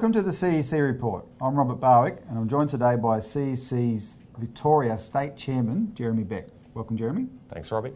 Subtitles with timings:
[0.00, 1.26] Welcome to the CEC report.
[1.42, 6.46] I'm Robert Barwick and I'm joined today by CEC's Victoria State Chairman, Jeremy Beck.
[6.72, 7.26] Welcome, Jeremy.
[7.50, 7.92] Thanks, Robbie.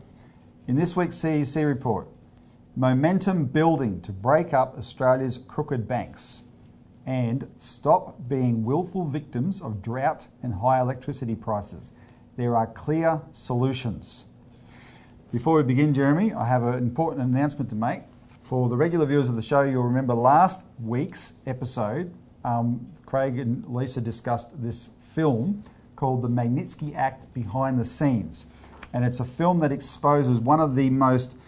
[0.68, 2.08] In this week's CEC report,
[2.76, 6.42] momentum building to break up Australia's crooked banks
[7.06, 11.92] and stop being willful victims of drought and high electricity prices.
[12.36, 14.26] There are clear solutions.
[15.32, 18.02] Before we begin, Jeremy, I have an important announcement to make.
[18.44, 22.12] For the regular viewers of the show, you'll remember last week's episode,
[22.44, 25.64] um, Craig and Lisa discussed this film
[25.96, 28.44] called The Magnitsky Act Behind the Scenes.
[28.92, 31.38] And it's a film that exposes one of the most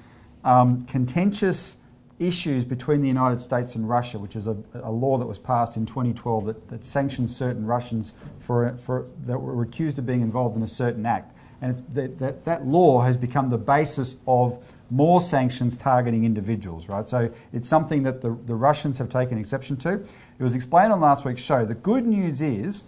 [0.43, 1.77] um, contentious
[2.19, 5.77] issues between the United States and Russia, which is a, a law that was passed
[5.77, 10.57] in 2012 that, that sanctions certain Russians for, for, that were accused of being involved
[10.57, 11.37] in a certain act.
[11.61, 17.09] And that, that, that law has become the basis of more sanctions targeting individuals, right?
[17.09, 19.95] So it's something that the, the Russians have taken exception to.
[20.39, 21.65] It was explained on last week's show.
[21.65, 22.83] The good news is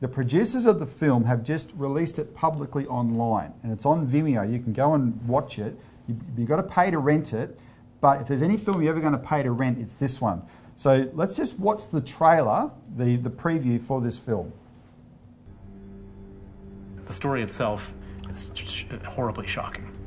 [0.00, 4.50] the producers of the film have just released it publicly online and it's on Vimeo.
[4.50, 5.78] You can go and watch it.
[6.06, 7.58] You, you've got to pay to rent it,
[8.00, 10.42] but if there's any film you're ever going to pay to rent, it's this one.
[10.76, 14.52] So let's just watch the trailer, the, the preview for this film.
[17.06, 17.92] The story itself
[18.30, 18.50] is
[19.04, 19.99] horribly shocking.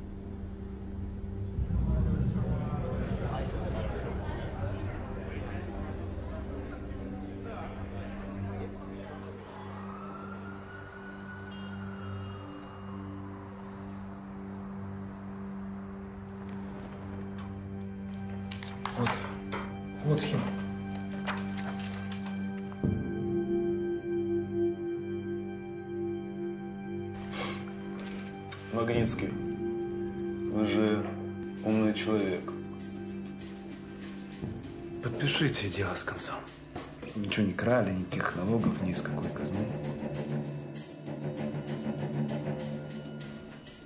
[39.02, 39.58] налогов, ни из какой казны.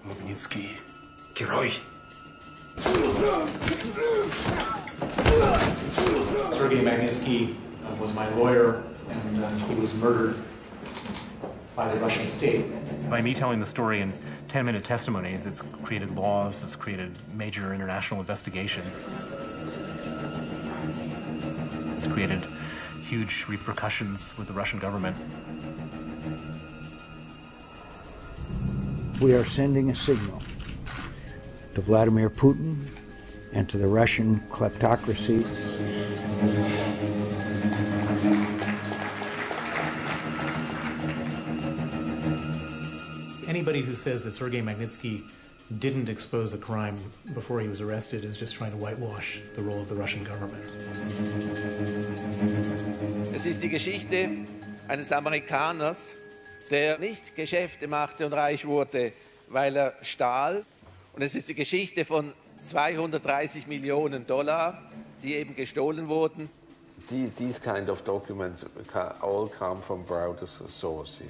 [0.05, 0.81] Магнитский
[1.35, 1.73] герой.
[6.51, 10.37] Sergei Magnitsky uh, was my lawyer, and uh, he was murdered
[11.75, 12.65] by the Russian state.
[13.11, 14.13] By me telling the story in
[14.49, 18.97] 10 minute testimonies, it's created laws, it's created major international investigations.
[21.95, 22.47] It's created
[23.08, 25.16] huge repercussions with the Russian government.
[29.22, 30.44] We are sending a signal
[31.74, 32.76] to Vladimir Putin
[33.54, 35.46] and to the Russian kleptocracy.
[43.48, 45.24] Anybody who says that Sergei Magnitsky
[45.80, 46.98] didn't expose a crime
[47.34, 50.64] before he was arrested is just trying to whitewash the role of the Russian government.
[53.50, 54.30] Ist die Geschichte
[54.88, 56.16] eines Amerikaners,
[56.70, 59.14] der nicht Geschäfte machte und reich wurde,
[59.48, 60.66] weil er stahl.
[61.14, 64.82] Und es ist die Geschichte von 230 Millionen Dollar,
[65.24, 66.50] die eben gestohlen wurden.
[67.10, 68.66] The- These kind of documents
[69.22, 71.28] all come from Browder's sources.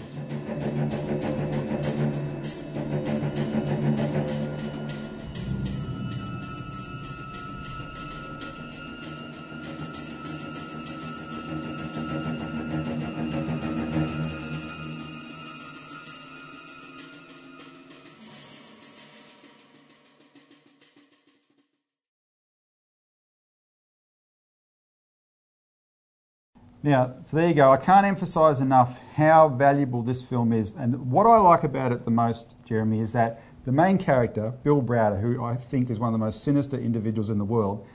[26.87, 27.73] Now, so there you go.
[27.73, 30.73] I can't emphasize enough how valuable this film is.
[30.73, 34.81] And what I like about it the most, Jeremy, is that the main character, Bill
[34.81, 37.85] Browder, who I think is one of the most sinister individuals in the world,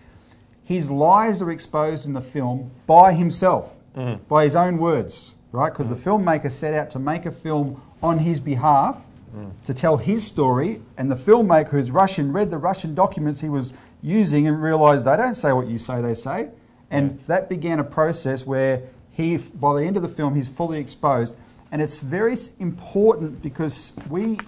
[0.62, 4.22] his lies are exposed in the film by himself, mm-hmm.
[4.24, 5.72] by his own words, right?
[5.72, 6.28] Because the mm-hmm.
[6.28, 8.98] filmmaker set out to make a film on his behalf
[9.34, 9.52] mm.
[9.64, 13.72] to tell his story, and the filmmaker, who's Russian, read the Russian documents he was
[14.02, 16.50] using and realized they don't say what you say they say.
[16.92, 20.78] And that began a process where he, by the end of the film, he's fully
[20.78, 21.36] exposed.
[21.72, 24.38] And it's very important because we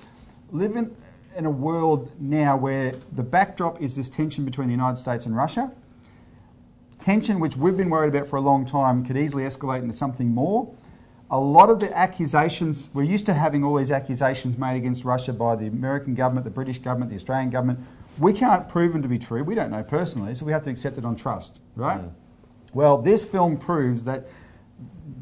[0.53, 0.95] live in,
[1.35, 5.35] in a world now where the backdrop is this tension between the United States and
[5.35, 5.73] Russia.
[6.99, 10.29] Tension which we've been worried about for a long time could easily escalate into something
[10.29, 10.71] more.
[11.31, 15.33] A lot of the accusations, we're used to having all these accusations made against Russia
[15.33, 17.81] by the American government, the British government, the Australian government.
[18.19, 19.43] We can't prove them to be true.
[19.43, 22.03] We don't know personally, so we have to accept it on trust, right?
[22.75, 24.27] Well, this film proves that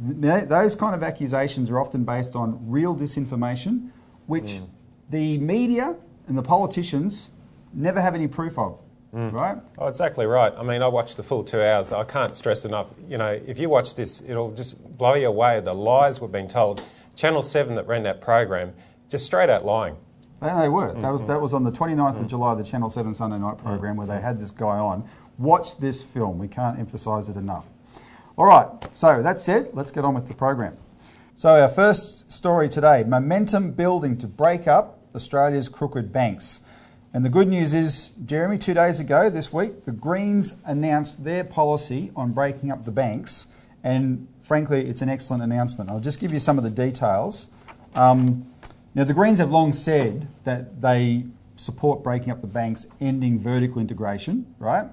[0.01, 3.91] those kind of accusations are often based on real disinformation,
[4.27, 4.65] which hmm.
[5.11, 5.95] the media
[6.27, 7.31] and the politicians
[7.73, 8.79] never have any proof of.
[9.13, 9.29] Hmm.
[9.29, 9.59] right?
[9.77, 10.55] Oh, exactly right.
[10.57, 11.93] I mean, I watched the full two hours.
[11.93, 12.95] I can't stress enough.
[13.07, 15.61] You know, if you watch this, it'll just blow you away.
[15.61, 16.83] The lies we've been told.
[17.15, 18.73] Channel Seven that ran that program,
[19.11, 19.97] just straight out lying.
[20.41, 20.95] They, they were.
[20.95, 21.03] Hmm.
[21.03, 23.97] That was that was on the 29th of July, the Channel 7 Sunday night program
[23.97, 25.07] where they had this guy on.
[25.39, 26.39] Watch this film.
[26.39, 27.67] We can't emphasise it enough.
[28.37, 28.69] All right.
[28.95, 30.77] So that said, let's get on with the program.
[31.35, 36.61] So our first story today: momentum building to break up Australia's crooked banks.
[37.15, 41.45] And the good news is, Jeremy, two days ago this week, the Greens announced their
[41.45, 43.49] policy on breaking up the banks.
[43.85, 45.91] And frankly, it's an excellent announcement.
[45.91, 47.49] I'll just give you some of the details.
[47.95, 48.47] Um,
[48.95, 51.25] now, the Greens have long said that they
[51.57, 54.87] support breaking up the banks, ending vertical integration, right?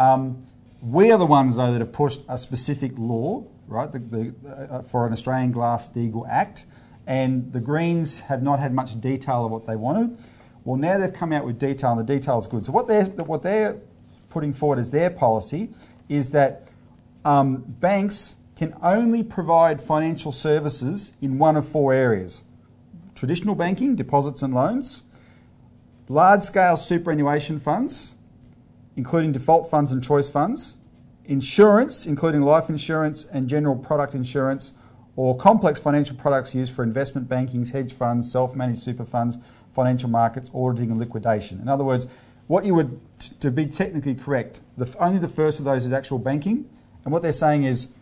[0.00, 0.46] Um,
[0.80, 4.82] we are the ones, though, that have pushed a specific law, right, the, the, uh,
[4.82, 6.64] for an Australian Glass-Steagall Act,
[7.06, 10.16] and the Greens have not had much detail of what they wanted.
[10.64, 12.64] Well, now they've come out with detail, and the detail is good.
[12.64, 13.78] So what they're what they're
[14.30, 15.68] putting forward as their policy
[16.08, 16.68] is that
[17.26, 22.44] um, banks can only provide financial services in one of four areas:
[23.14, 25.02] traditional banking, deposits and loans,
[26.08, 28.14] large-scale superannuation funds,
[28.96, 30.78] including default funds and choice funds,
[31.24, 34.72] insurance, including life insurance and general product insurance,
[35.16, 39.38] or complex financial products used for investment banking, hedge funds, self-managed super funds,
[39.70, 41.60] financial markets, auditing and liquidation.
[41.60, 42.06] In other words,
[42.46, 43.00] what you would,
[43.40, 46.68] to be technically correct, the, only the first of those is actual banking.
[47.04, 47.92] And what they're saying is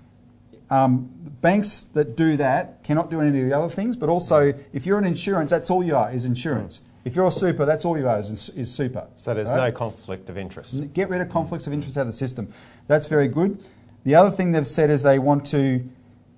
[0.71, 1.11] um,
[1.41, 4.99] banks that do that cannot do any of the other things, but also if you're
[4.99, 6.81] an insurance, that's all you are, is insurance.
[7.09, 9.07] If you're a super, that's all you are, is, is super.
[9.15, 9.71] So there's right?
[9.71, 10.93] no conflict of interest.
[10.93, 12.53] Get rid of conflicts of interest out of the system.
[12.87, 13.65] That's very good.
[14.05, 15.89] The other thing they've said is they want to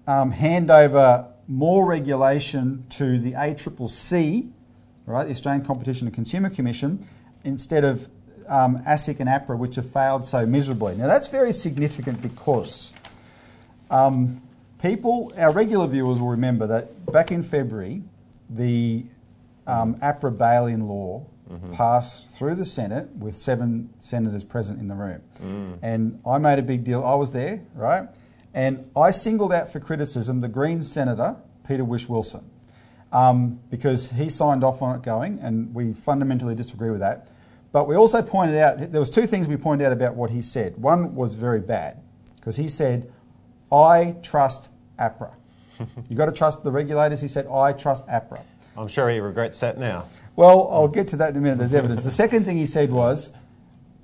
[0.06, 4.48] um, hand over more regulation to the ACCC,
[5.06, 7.04] right, the Australian Competition and Consumer Commission,
[7.42, 8.08] instead of
[8.46, 10.94] um, ASIC and APRA, which have failed so miserably.
[10.94, 12.92] Now that's very significant because
[13.90, 14.40] um,
[14.80, 18.04] people, our regular viewers will remember that back in February,
[18.48, 19.04] the
[19.66, 21.24] um, APRA bail-in law
[21.72, 25.20] passed through the Senate with seven senators present in the room.
[25.82, 27.02] And I made a big deal.
[27.04, 28.08] I was there, right?
[28.54, 31.36] And I singled out for criticism the Greens senator,
[31.66, 32.48] Peter Whish-Wilson,
[33.12, 37.28] um, because he signed off on it going, and we fundamentally disagree with that.
[37.72, 40.42] But we also pointed out there was two things we pointed out about what he
[40.42, 40.76] said.
[40.78, 42.00] One was very bad
[42.36, 43.12] because he said,
[43.72, 44.68] "I trust
[44.98, 45.32] APRA."
[46.08, 47.20] You've got to trust the regulators.
[47.20, 48.40] He said, "I trust APRA."
[48.76, 50.06] I'm sure he regrets that now.
[50.36, 51.58] Well, I'll get to that in a minute.
[51.58, 52.04] There's evidence.
[52.04, 53.34] The second thing he said was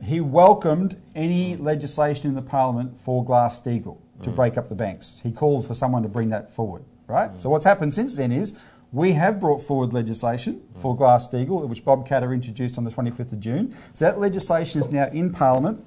[0.03, 4.37] he welcomed any legislation in the Parliament for Glass Steagall to mm.
[4.37, 5.21] break up the banks.
[5.23, 7.33] He called for someone to bring that forward, right?
[7.33, 7.39] Mm.
[7.39, 8.55] So what's happened since then is
[8.93, 10.83] we have brought forward legislation mm.
[10.83, 13.75] for Glass Steagall, which Bob Katter introduced on the 25th of June.
[13.95, 15.85] So that legislation is now in Parliament.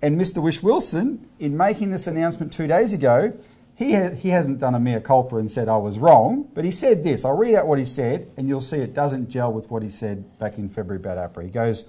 [0.00, 0.40] And Mr.
[0.40, 3.32] Whish-Wilson, in making this announcement two days ago,
[3.78, 6.70] he, ha- he hasn't done a mea culpa and said I was wrong, but he
[6.72, 7.24] said this.
[7.24, 9.88] I'll read out what he said, and you'll see it doesn't gel with what he
[9.88, 11.44] said back in February about APRA.
[11.44, 11.84] He goes,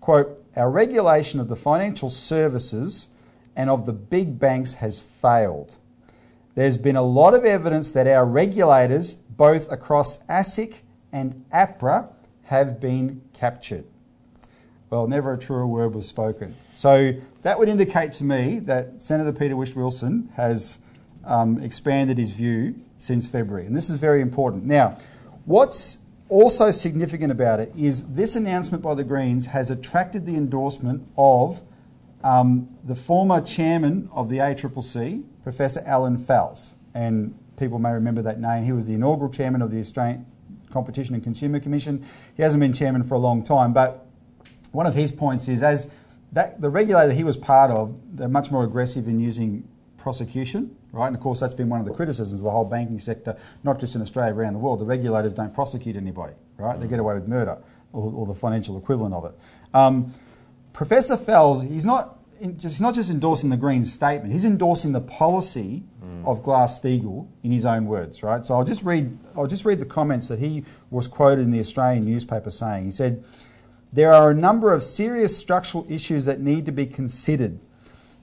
[0.00, 3.08] quote, our regulation of the financial services
[3.56, 5.76] and of the big banks has failed.
[6.54, 10.82] There's been a lot of evidence that our regulators, both across ASIC
[11.12, 12.08] and APRA,
[12.44, 13.84] have been captured.
[14.90, 16.54] Well, never a truer word was spoken.
[16.70, 20.78] So that would indicate to me that Senator Peter Whish-Wilson has
[21.24, 23.66] um, expanded his view since February.
[23.66, 24.64] And this is very important.
[24.64, 24.98] Now,
[25.44, 25.98] what's
[26.28, 31.60] also significant about it is this announcement by the Greens has attracted the endorsement of
[32.24, 36.74] um, the former chairman of the ACCC, Professor Allan Fels.
[36.94, 38.64] And people may remember that name.
[38.64, 40.26] He was the inaugural chairman of the Australian
[40.70, 42.04] Competition and Consumer Commission.
[42.36, 44.06] He hasn't been chairman for a long time, but
[44.70, 45.90] one of his points is as
[46.32, 49.68] that, the regulator he was part of, they're much more aggressive in using
[50.02, 51.06] prosecution, right?
[51.06, 53.80] And of course, that's been one of the criticisms of the whole banking sector, not
[53.80, 54.80] just in Australia, around the world.
[54.80, 56.78] The regulators don't prosecute anybody, right?
[56.78, 57.58] They get away with murder
[57.92, 59.34] or, or the financial equivalent of it.
[59.72, 60.12] Um,
[60.72, 65.84] Professor Fels, he's not, he's not just endorsing the Green statement, he's endorsing the policy
[66.24, 68.44] of Glass-Steagall in his own words, right?
[68.46, 71.58] So I'll just read, I'll just read the comments that he was quoted in the
[71.58, 72.84] Australian newspaper saying.
[72.84, 73.24] He said,
[73.92, 77.58] there are a number of serious structural issues that need to be considered.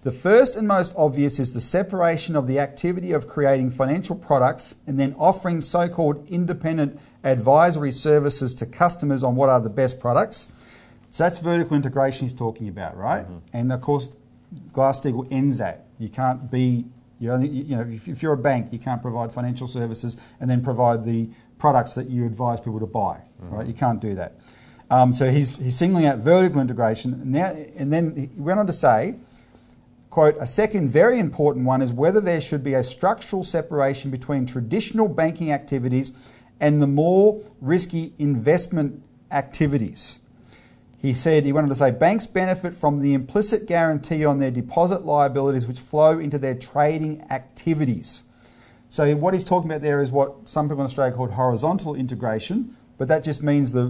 [0.01, 4.75] The first and most obvious is the separation of the activity of creating financial products
[4.87, 9.99] and then offering so called independent advisory services to customers on what are the best
[9.99, 10.47] products.
[11.11, 13.25] So that's vertical integration he's talking about, right?
[13.51, 14.15] And of course,
[14.71, 15.85] Glass-Steagall ends that.
[15.97, 16.85] You can't be,
[17.19, 20.49] you, only, you know, if, if you're a bank, you can't provide financial services and
[20.49, 23.67] then provide the products that you advise people to buy, right?
[23.67, 24.39] You can't do that.
[24.89, 27.31] Um, so he's, he's singling out vertical integration.
[27.31, 29.15] Now, and then he went on to say,
[30.19, 34.45] quote, a second very important one is whether there should be a structural separation between
[34.45, 36.11] traditional banking activities
[36.59, 40.19] and the more risky investment activities.
[40.97, 45.05] He said, he wanted to say, banks benefit from the implicit guarantee on their deposit
[45.05, 48.23] liabilities which flow into their trading activities.
[48.89, 52.75] So, what he's talking about there is what some people in Australia call horizontal integration,
[52.99, 53.87] but that just means the,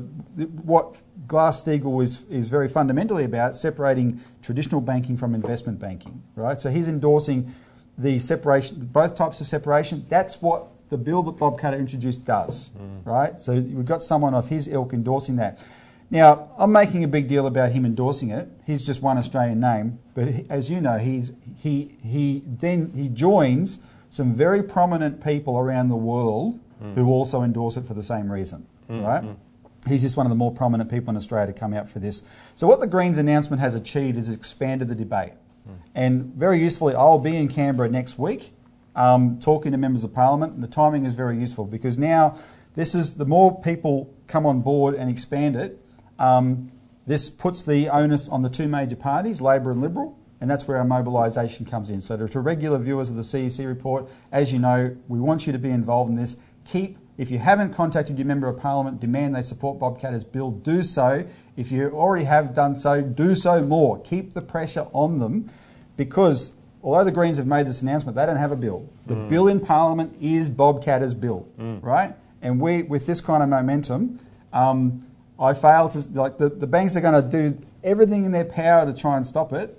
[0.63, 6.61] what Glass Steagall is, is very fundamentally about separating traditional banking from investment banking, right?
[6.61, 7.53] So, he's endorsing
[7.97, 10.05] the separation, both types of separation.
[10.07, 13.05] That's what the bill that Bob Katter introduced does, mm.
[13.05, 13.37] right?
[13.39, 15.59] So, we've got someone of his ilk endorsing that.
[16.11, 18.47] Now, I'm making a big deal about him endorsing it.
[18.65, 23.09] He's just one Australian name, but he- as you know, he's he he then he
[23.09, 26.95] joins some very prominent people around the world mm.
[26.95, 29.23] who also endorse it for the same reason, right?
[29.87, 32.23] He's just one of the more prominent people in Australia to come out for this.
[32.55, 35.33] So, what the Greens announcement has achieved is expanded the debate.
[35.93, 38.53] And very usefully, I'll be in Canberra next week
[38.95, 40.53] um, talking to members of parliament.
[40.53, 42.37] And the timing is very useful because now
[42.75, 45.79] this is the more people come on board and expand it,
[46.17, 46.71] um,
[47.07, 50.77] this puts the onus on the two major parties, Labor and Liberal, and that's where
[50.77, 52.01] our mobilisation comes in.
[52.01, 55.59] So, to regular viewers of the CEC report, as you know, we want you to
[55.59, 56.37] be involved in this.
[56.65, 60.51] Keep, if you haven't contacted your member of parliament, demand they support Bob Katter's bill,
[60.51, 61.25] do so.
[61.57, 63.99] If you already have done so, do so more.
[64.03, 65.51] Keep the pressure on them
[65.97, 68.87] because although the Greens have made this announcement, they don't have a bill.
[69.05, 69.27] The mm.
[69.27, 71.83] bill in Parliament is Bob Katter's bill, mm.
[71.83, 72.15] right?
[72.41, 74.21] And we, with this kind of momentum,
[74.53, 75.05] um,
[75.37, 78.85] I fail to like the, the banks are going to do everything in their power
[78.85, 79.77] to try and stop it,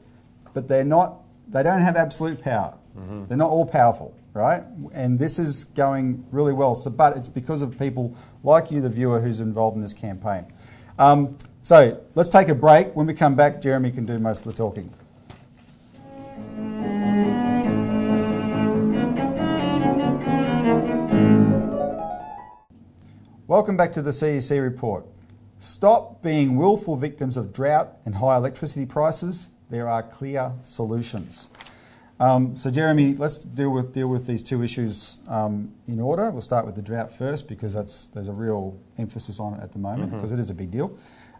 [0.53, 1.23] but they're not.
[1.49, 2.75] They don't have absolute power.
[2.99, 3.27] Mm-hmm.
[3.29, 4.63] They're not all powerful, right?
[4.93, 6.75] And this is going really well.
[6.75, 10.47] So, but it's because of people like you, the viewer, who's involved in this campaign.
[10.99, 12.95] Um, so let's take a break.
[12.95, 14.93] When we come back, Jeremy can do most of the talking.
[23.47, 25.07] Welcome back to the CEC report.
[25.59, 29.51] Stop being willful victims of drought and high electricity prices.
[29.69, 31.49] There are clear solutions.
[32.21, 36.31] Um, so, Jeremy, let's deal with deal with these two issues um, in order.
[36.31, 39.73] We'll start with the drought first because that's there's a real emphasis on it at
[39.73, 40.97] the moment because it is a big deal.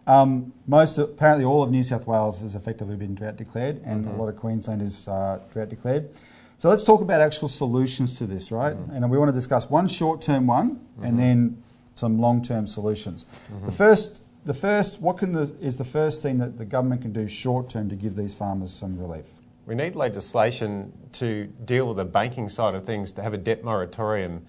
[0.07, 4.13] Um, most apparently all of New South Wales has effectively been drought declared, and a
[4.13, 6.09] lot of Queensland is uh, drought declared.
[6.57, 8.75] So let's talk about actual solutions to this, right?
[8.91, 13.25] And we want to discuss one short-term one, and then some long-term solutions.
[13.65, 17.13] The first, the first, what can the, is the first thing that the government can
[17.13, 19.25] do short-term to give these farmers some relief?
[19.65, 23.63] We need legislation to deal with the banking side of things, to have a debt
[23.63, 24.45] moratorium.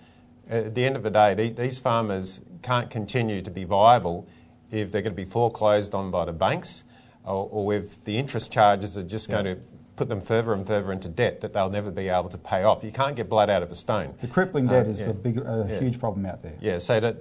[0.49, 4.26] At the end of the day, these farmers can't continue to be viable
[4.71, 6.85] if they're going to be foreclosed on by the banks
[7.25, 9.59] or, or if the interest charges are just going to
[9.97, 12.83] put them further and further into debt that they'll never be able to pay off.
[12.83, 14.14] You can't get blood out of a stone.
[14.21, 15.07] The crippling debt Uh, is yeah.
[15.09, 15.78] the big, uh, Yeah.
[15.78, 16.54] huge problem out there.
[16.61, 17.16] Yeah, so that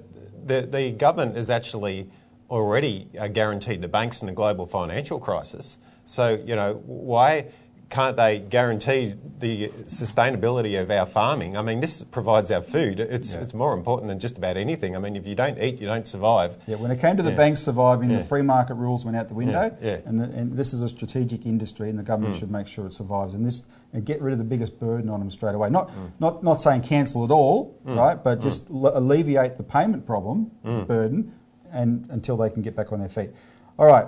[0.47, 2.09] the, the government is actually
[2.49, 5.77] already uh, guaranteed the banks in a global financial crisis.
[6.05, 7.47] So, you know, why
[7.91, 11.57] can't they guarantee the sustainability of our farming?
[11.57, 12.99] I mean, this provides our food.
[12.99, 13.41] It's, Yeah.
[13.41, 14.95] it's more important than just about anything.
[14.95, 16.57] I mean, if you don't eat, you don't survive.
[16.67, 17.37] Yeah, when it came to the Yeah.
[17.37, 18.19] banks surviving, Yeah.
[18.19, 19.97] the free market rules went out the window, Yeah.
[20.05, 22.39] And, the, and this is a strategic industry, and the government Mm.
[22.39, 23.33] should make sure it survives.
[23.35, 25.69] And this and get rid of the biggest burden on them straight away.
[25.69, 25.93] Not Mm.
[26.21, 28.23] not not saying cancel it all, right?
[28.23, 30.79] But just l- alleviate the payment problem, Mm.
[30.79, 31.31] the burden,
[31.73, 33.31] and until they can get back on their feet.
[33.77, 34.05] All right,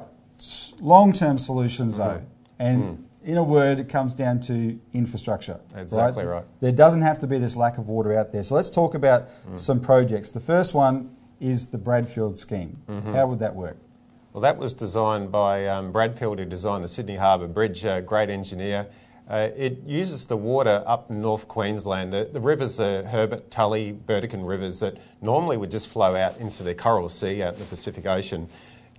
[0.80, 2.22] long term solutions though, Mm.
[2.60, 5.60] and in a word, it comes down to infrastructure.
[5.76, 6.44] Exactly right.
[6.60, 8.44] There doesn't have to be this lack of water out there.
[8.44, 9.58] So let's talk about Mm.
[9.58, 10.32] some projects.
[10.32, 12.82] The first one is the Bradfield scheme.
[12.88, 13.14] Mm-hmm.
[13.14, 13.78] How would that work?
[14.34, 18.30] Well, that was designed by um, Bradfield, who designed the Sydney Harbour Bridge, a great
[18.30, 18.88] engineer.
[19.30, 22.12] Uh, it uses the water up in North Queensland.
[22.12, 26.64] The, the rivers are Herbert, Tully, Burdekin rivers that normally would just flow out into
[26.64, 28.50] the Coral Sea out in the Pacific Ocean.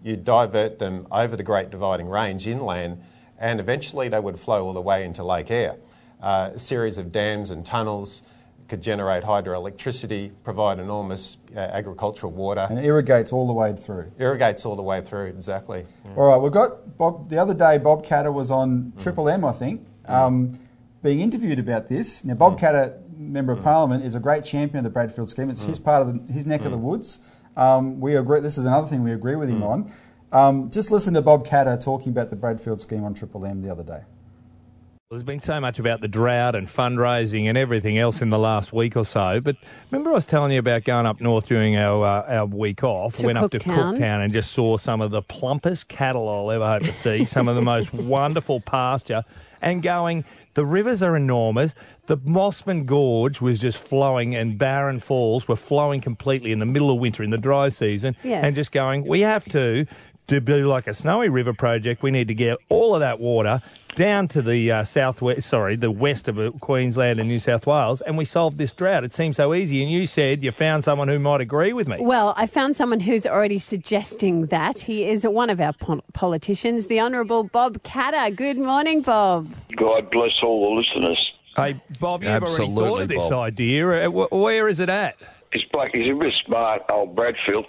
[0.02, 3.02] You divert them over the Great Dividing Range inland,
[3.38, 5.76] and eventually they would flow all the way into Lake Eyre.
[6.22, 8.22] Uh, a series of dams and tunnels
[8.68, 14.10] could generate hydroelectricity, provide enormous uh, agricultural water, And irrigates all the way through.
[14.18, 15.84] irrigates all the way through, exactly.
[16.04, 16.14] Yeah.
[16.16, 17.28] All right, we've got Bob.
[17.28, 20.58] The other day, Bob Katter was on Triple M, I think, um,
[21.02, 22.24] being interviewed about this.
[22.24, 25.50] Now, Bob Katter, member of Parliament, is a great champion of the Bradfield scheme.
[25.50, 27.18] It's his part of the, his neck of the woods.
[27.56, 28.40] Um, we agree.
[28.40, 29.92] This is another thing we agree with him on.
[30.34, 33.70] Um, just listen to Bob Katter talking about the Bradfield scheme on Triple M the
[33.70, 34.00] other day.
[35.08, 38.72] There's been so much about the drought and fundraising and everything else in the last
[38.72, 39.40] week or so.
[39.40, 39.54] But
[39.92, 43.14] remember, I was telling you about going up north during our uh, our week off.
[43.18, 43.96] To Went up to Cooktown.
[43.96, 47.24] Cooktown and just saw some of the plumpest cattle I'll ever hope to see.
[47.26, 49.22] some of the most wonderful pasture.
[49.62, 50.24] And going,
[50.54, 51.74] the rivers are enormous.
[52.06, 56.90] The Mossman Gorge was just flowing, and Barron Falls were flowing completely in the middle
[56.90, 58.16] of winter in the dry season.
[58.22, 58.44] Yes.
[58.44, 59.86] And just going, we have to.
[60.28, 63.60] To be like a snowy river project, we need to get all of that water
[63.94, 68.00] down to the uh, southwest, sorry, the west of uh, Queensland and New South Wales,
[68.00, 69.04] and we solved this drought.
[69.04, 69.82] It seems so easy.
[69.82, 71.98] And you said you found someone who might agree with me.
[72.00, 74.78] Well, I found someone who's already suggesting that.
[74.80, 78.34] He is one of our po- politicians, the Honourable Bob Katter.
[78.34, 79.52] Good morning, Bob.
[79.76, 81.32] God bless all the listeners.
[81.54, 83.32] Hey, Bob, you've already thought of this Bob.
[83.32, 84.08] idea.
[84.08, 85.16] Uh, Where is it at?
[85.54, 85.92] He's black.
[85.94, 87.64] He's a bit smart, old Bradfield.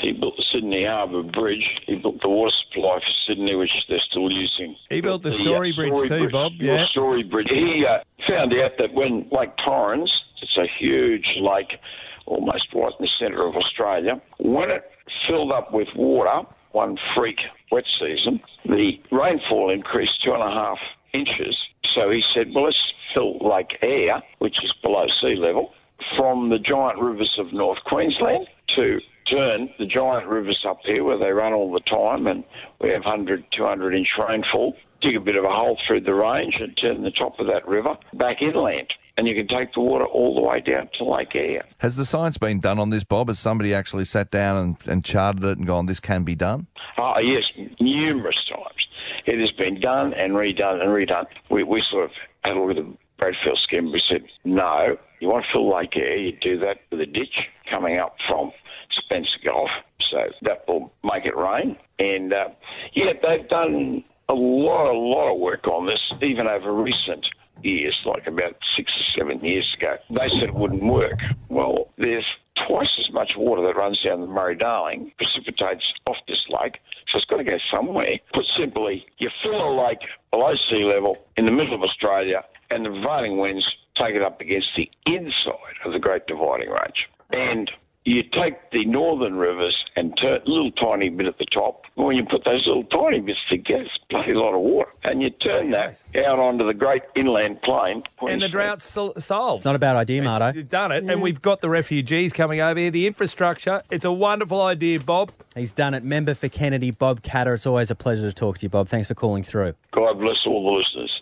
[0.00, 1.64] He built the Sydney Harbour Bridge.
[1.86, 4.76] He built the water supply for Sydney, which they're still using.
[4.90, 6.86] He built the uh, Story Bridge too, Bob, the yeah.
[6.88, 7.48] Story Bridge.
[7.48, 11.78] He uh, found out that when Lake Torrens, it's a huge lake,
[12.26, 14.90] almost right in the centre of Australia, when it
[15.26, 17.38] filled up with water, one freak
[17.72, 20.78] wet season, the rainfall increased two and a half
[21.14, 21.56] inches.
[21.94, 22.76] So he said, well, let's
[23.14, 25.72] fill Lake Eyre, which is below sea level,
[26.16, 29.00] from the giant rivers of North Queensland to
[29.30, 32.44] turn the giant rivers up here where they run all the time and
[32.80, 36.56] we have 100, 200 inch rainfall, dig a bit of a hole through the range
[36.60, 38.92] and turn the top of that river back inland.
[39.16, 41.64] And you can take the water all the way down to Lake Eyre.
[41.80, 43.28] Has the science been done on this, Bob?
[43.28, 46.68] Has somebody actually sat down and, and charted it and gone, this can be done?
[46.96, 47.42] Ah, yes,
[47.80, 48.86] numerous times.
[49.26, 51.26] It has been done and redone and redone.
[51.50, 52.10] We, we sort of
[52.44, 53.58] had a look at the Bradfield.
[53.92, 57.48] We said, no, you want to fill Lake Eyre, you do that with a ditch
[57.70, 58.50] coming up from
[58.90, 59.70] Spencer Gulf.
[60.10, 61.76] So that will make it rain.
[61.98, 62.48] And uh,
[62.94, 67.26] yeah, they've done a lot, a lot of work on this, even over recent
[67.62, 69.96] years, like about six or seven years ago.
[70.10, 71.20] They said it wouldn't work.
[71.48, 72.24] Well, there's
[72.66, 76.78] twice as much water that runs down the Murray Darling, precipitates off this lake,
[77.10, 78.18] so it's got to go somewhere.
[78.32, 82.84] Put simply, you fill a lake below sea level in the middle of Australia, and
[82.84, 87.08] the prevailing winds take it up against the inside of the Great Dividing Range.
[87.32, 87.70] And
[88.04, 91.84] you take the northern rivers and turn a little tiny bit at the top.
[91.96, 94.90] When you put those little tiny bits together, it's a bloody lot of water.
[95.04, 98.02] And you turn that out onto the great inland plain.
[98.26, 99.60] And the drought's sol- solved.
[99.60, 100.52] It's not a bad idea, Marto.
[100.56, 103.82] You've done it, and we've got the refugees coming over here, the infrastructure.
[103.90, 105.32] It's a wonderful idea, Bob.
[105.54, 106.02] He's done it.
[106.02, 107.54] Member for Kennedy, Bob Katter.
[107.54, 108.88] It's always a pleasure to talk to you, Bob.
[108.88, 109.74] Thanks for calling through.
[109.92, 111.19] God bless all the listeners.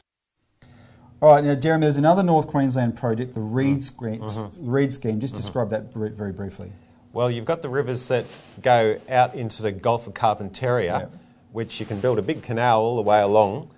[1.21, 4.51] All right, now, Jeremy, there's another North Queensland project, the Reed, Mm-hmm.
[4.51, 4.67] scheme.
[4.71, 5.21] Reed scheme.
[5.21, 6.73] Just describe that very briefly.
[7.13, 8.25] Well, you've got the rivers that
[8.63, 11.11] go out into the Gulf of Carpentaria,
[11.53, 13.71] which you can build a big canal all the way along,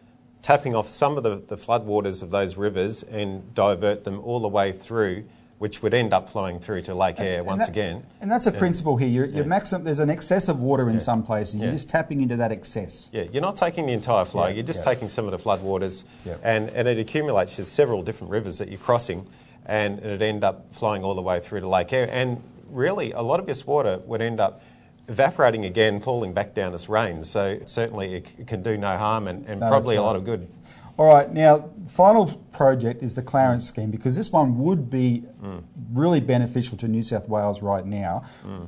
[0.42, 4.48] tapping off some of the, the floodwaters of those rivers and divert them all the
[4.48, 5.24] way through,
[5.61, 8.03] which would end up flowing through to Lake Eyre once that- again.
[8.23, 8.59] And that's a Yeah.
[8.59, 9.09] principle here.
[9.11, 11.57] You're, you're maxim, there's an excess of water in some places.
[11.57, 11.73] You're Yeah.
[11.73, 13.11] just tapping into that excess.
[13.12, 14.87] Yeah, you're not taking the entire flow, Yeah, you're just yeah.
[14.87, 16.37] taking some of the floodwaters, Yeah.
[16.42, 19.27] and, and it accumulates to several different rivers that you're crossing,
[19.66, 22.09] and it end up flowing all the way through to Lake Eyre.
[22.11, 24.62] And really, a lot of this water would end up
[25.09, 27.23] evaporating again, falling back down as rain.
[27.23, 30.25] So certainly it can do no harm and, and No, probably that's a lot of
[30.25, 30.49] good.
[30.98, 35.24] All right, now, the final project is the Clarence scheme because this one would be
[35.42, 35.62] Mm.
[35.94, 38.22] really beneficial to New South Wales right now.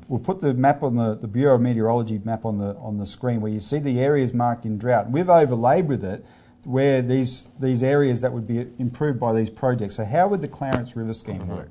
[0.09, 3.05] We'll put the map on the, the Bureau of Meteorology map on the, on the
[3.05, 5.11] screen where you see the areas marked in drought.
[5.11, 6.25] We've overlaid with it
[6.65, 9.97] where these, these areas that would be improved by these projects.
[9.97, 11.57] So, how would the Clarence River scheme Mm-hmm.
[11.57, 11.69] work?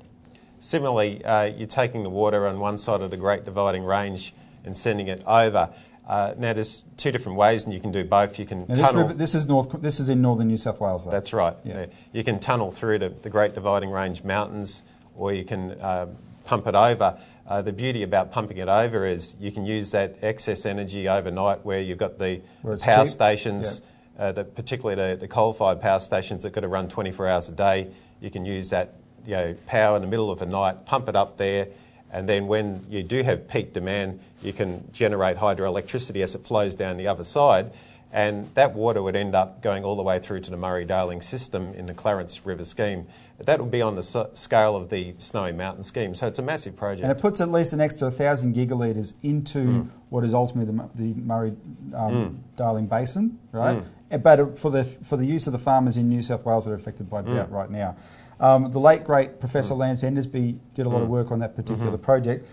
[0.60, 4.32] Similarly, uh, you're taking the water on one side of the Great Dividing Range
[4.64, 5.70] and sending it over.
[6.12, 8.38] Uh, now, there's two different ways, and you can do both.
[8.38, 9.02] You can Now, this, tunnel.
[9.04, 9.80] river, this is north.
[9.80, 11.06] This is in northern New South Wales.
[11.06, 11.10] Though.
[11.10, 11.56] That's right.
[11.64, 11.86] Yeah.
[12.12, 14.82] You can tunnel through to the Great Dividing Range mountains,
[15.16, 16.08] or you can uh,
[16.44, 17.18] pump it over.
[17.48, 21.64] Uh, the beauty about pumping it over is you can use that excess energy overnight,
[21.64, 23.06] where you've got the power cheap.
[23.06, 23.80] stations,
[24.18, 27.52] uh, the, particularly the, the coal-fired power stations that got to run 24 hours a
[27.52, 27.88] day.
[28.20, 31.16] You can use that you know, power in the middle of the night, pump it
[31.16, 31.68] up there,
[32.12, 36.74] and then when you do have peak demand, you can generate hydroelectricity as it flows
[36.74, 37.72] down the other side.
[38.14, 41.22] And that water would end up going all the way through to the Murray Darling
[41.22, 43.06] system in the Clarence River scheme.
[43.38, 44.02] That would be on the
[44.34, 46.14] scale of the Snowy Mountain scheme.
[46.14, 47.04] So it's a massive project.
[47.04, 49.88] And it puts at least an extra 1,000 gigalitres into Mm.
[50.10, 51.54] what is ultimately the, the Murray
[51.94, 53.82] um, Darling Basin, right?
[54.10, 54.22] Mm.
[54.22, 56.74] But for the, for the use of the farmers in New South Wales that are
[56.74, 57.54] affected by drought Mm.
[57.54, 57.96] right now.
[58.42, 61.12] Um, the late, great Professor Lance Endersbee did a lot of Mm.
[61.12, 62.02] work on that particular Mhm.
[62.02, 62.44] project.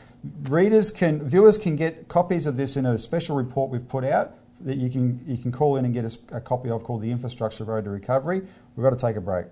[0.47, 4.33] Readers can, viewers can get copies of this in a special report we've put out
[4.61, 7.63] that you can, you can call in and get a copy of called the Infrastructure
[7.63, 8.43] Road to Recovery.
[8.75, 9.47] We've got to take a break.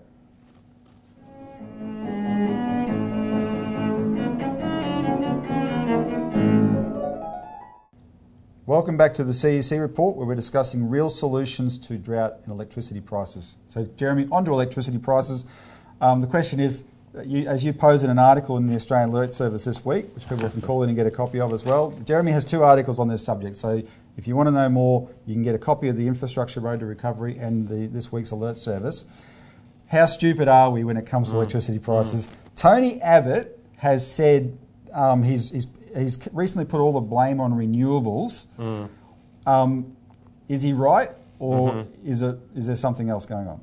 [8.65, 12.99] Welcome back to the CEC report where we're discussing real solutions to drought and electricity
[12.99, 13.55] prices.
[13.69, 15.45] So, Jeremy, on to electricity prices.
[16.01, 16.83] Um, the question is
[17.25, 20.27] you, as you posed in an article in the Australian Alert Service this week, which
[20.29, 21.91] people can call in and get a copy of as well.
[22.05, 23.57] Jeremy has two articles on this subject.
[23.57, 23.81] So,
[24.17, 26.79] if you want to know more, you can get a copy of the Infrastructure Road
[26.79, 29.05] to Recovery and the, this week's Alert Service.
[29.87, 31.37] How stupid are we when it comes to Mm.
[31.37, 32.27] electricity prices?
[32.55, 34.57] Tony Abbott has said
[34.91, 38.45] um, he's, he's, he's recently put all the blame on renewables.
[38.59, 38.89] Mm.
[39.45, 39.95] Um,
[40.49, 41.87] is he right, or Mhm.
[42.03, 43.61] is, it, is there something else going on?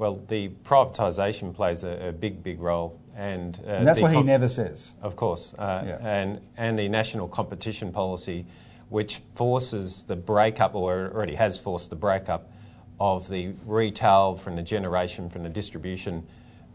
[0.00, 4.22] Well, the privatisation plays a, a big, big role, and, uh, And that's what he
[4.22, 4.94] never says.
[5.02, 8.46] Of course, uh, and and the national competition policy,
[8.88, 12.50] which forces the breakup, or already has forced the breakup,
[12.98, 16.26] of the retail from the generation from the distribution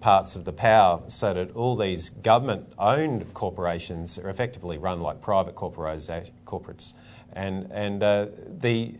[0.01, 5.55] parts of the power, so that all these government-owned corporations are effectively run like private
[5.55, 6.93] corporates,
[7.33, 8.27] and and uh,
[8.59, 8.93] the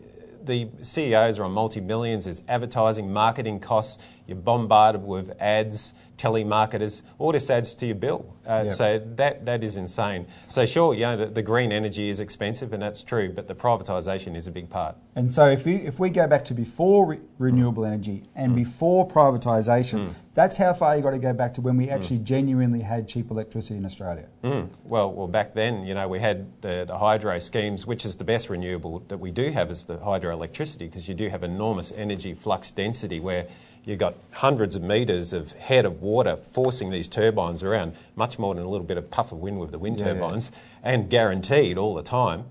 [0.46, 2.24] the CEOs are on multi millions.
[2.24, 4.02] There's advertising, marketing costs.
[4.26, 7.02] You're bombarded with ads, telemarketers.
[7.18, 8.34] All this adds to your bill.
[8.46, 8.70] Uh, Yeah.
[8.70, 10.26] So that that is insane.
[10.48, 13.32] So sure, you know, the, the green energy is expensive, and that's true.
[13.32, 14.96] But the privatisation is a big part.
[15.14, 18.56] And so, if we if we go back to before re- renewable energy and Mm.
[18.56, 22.80] before privatisation, that's how far you got to go back to when we actually genuinely
[22.80, 24.26] had cheap electricity in Australia.
[24.44, 24.68] Mm.
[24.84, 28.24] Well, well, back then, you know, we had the, the hydro schemes, which is the
[28.24, 32.34] best renewable that we do have is the hydroelectricity, because you do have enormous energy
[32.34, 33.46] flux density where
[33.86, 38.54] you've got hundreds of metres of head of water forcing these turbines around, much more
[38.54, 40.12] than a little bit of puff of wind with the wind Yeah, yeah.
[40.14, 42.44] turbines, and guaranteed all the time.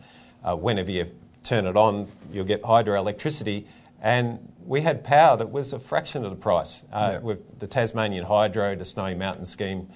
[0.44, 1.12] Uh, whenever you
[1.44, 3.66] turn it on, you'll get hydroelectricity.
[4.02, 7.20] And we had power that was a fraction of the price uh, Yeah.
[7.20, 9.90] with the Tasmanian Hydro, the Snowy Mountain scheme.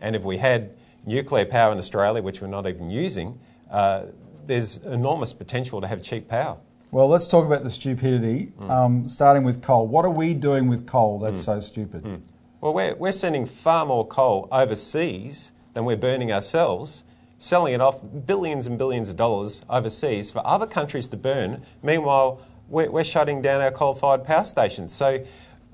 [0.00, 0.70] And if we had
[1.04, 3.38] nuclear power in Australia, which we're not even using,
[3.70, 4.04] uh,
[4.46, 6.56] there's enormous potential to have cheap power.
[6.96, 8.70] Well, let's talk about the stupidity, Mm.
[8.70, 9.86] um, starting with coal.
[9.86, 12.22] What are we doing with coal that's so stupid?
[12.62, 17.04] Well, we're, we're sending far more coal overseas than we're burning ourselves,
[17.36, 21.60] selling it off billions and billions of dollars overseas for other countries to burn.
[21.82, 24.90] Meanwhile, we're, we're shutting down our coal fired power stations.
[24.90, 25.22] So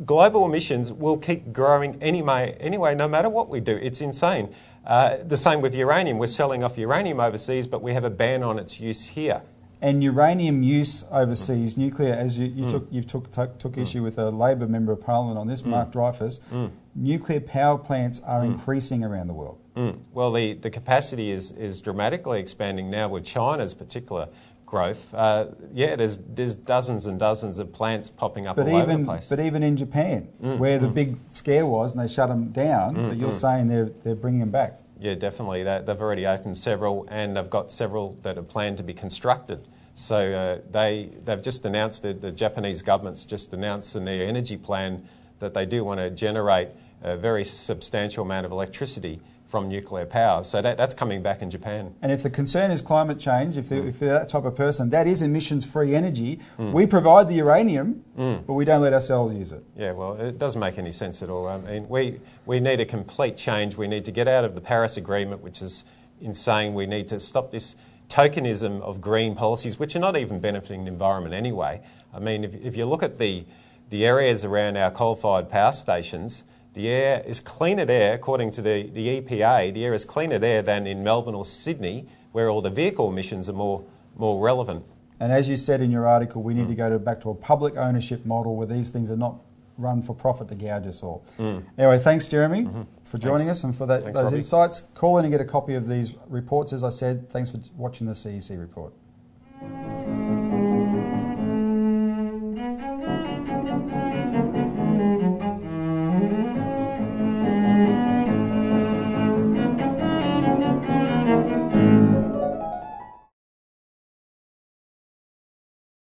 [0.05, 3.77] global emissions will keep growing anyway, anyway no matter what we do.
[3.81, 4.53] It's insane.
[4.85, 6.19] Uh, the same with uranium.
[6.19, 9.43] We're selling off uranium overseas, but we have a ban on its use here.
[9.83, 12.71] And uranium use overseas, nuclear, as you, you Mm.
[12.71, 15.67] took, you've took, took, took issue with a Labor member of Parliament on this, Mm.
[15.71, 16.71] Mark Dreyfus, Mm.
[16.95, 18.53] nuclear power plants are Mm.
[18.55, 19.59] increasing around the world.
[19.77, 19.97] Mm.
[20.15, 24.29] Well, the, the capacity is, is dramatically expanding now with China's particular
[24.67, 25.13] growth.
[25.13, 29.01] Uh, yeah, there's, there's dozens and dozens of plants popping up But all over even,
[29.03, 29.29] the place.
[29.29, 30.95] but even in Japan, Mm, where the mm.
[30.95, 33.33] big scare was and they shut them down, Mm, but you're mm.
[33.35, 34.79] saying they're, they're bringing them back.
[35.01, 35.65] Yeah, definitely.
[35.65, 39.67] They've already opened several, and they've got several that are planned to be constructed.
[39.95, 44.57] So uh, they they've just announced that the Japanese government's just announced in their energy
[44.57, 45.07] plan
[45.39, 46.69] that they do want to generate
[47.03, 50.43] a very substantial amount of electricity from nuclear power.
[50.45, 51.95] So that, that's coming back in Japan.
[52.01, 54.89] And if the concern is climate change, if, they're, if they're that type of person,
[54.91, 56.39] that is emissions free energy.
[56.59, 56.73] Mm.
[56.73, 58.47] We provide the uranium, Mm.
[58.47, 59.63] but we don't let ourselves use it.
[59.77, 61.49] Yeah, well, it doesn't make any sense at all.
[61.49, 63.77] I mean, we, we need a complete change.
[63.77, 65.85] We need to get out of the Paris Agreement, which is
[66.23, 66.73] insane.
[66.73, 67.77] We need to stop this
[68.13, 71.81] tokenism of green policies, which are not even benefiting the environment anyway.
[72.13, 73.45] I mean, if, if you look at the,
[73.89, 76.45] the areas around our coal fired power stations,
[76.75, 80.61] the air is cleaner there, according to the, the EPA, the air is cleaner there
[80.63, 83.83] than in Melbourne or Sydney, where all the vehicle emissions are more,
[84.17, 84.85] more relevant.
[85.19, 86.71] And as you said in your article, we need Mm.
[86.71, 89.37] to go to, back to a public ownership model where these things are not
[89.79, 91.23] run for profit to gouge us all.
[91.39, 91.63] Mm.
[91.79, 92.87] Anyway, thanks, Jeremy, Mhm.
[93.13, 93.59] For joining Thanks.
[93.59, 94.37] us and for that, Thanks, those Robbie.
[94.39, 94.81] insights.
[94.95, 96.73] Call in and get a copy of these reports.
[96.73, 98.95] As I said, thanks for watching the CEC report.